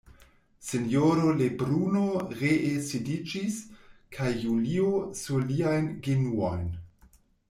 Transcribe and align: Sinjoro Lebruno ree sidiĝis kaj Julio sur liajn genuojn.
Sinjoro 0.67 1.25
Lebruno 1.41 2.05
ree 2.39 2.71
sidiĝis 2.87 3.59
kaj 4.17 4.31
Julio 4.45 4.89
sur 5.21 5.45
liajn 5.53 5.91
genuojn. 6.09 6.65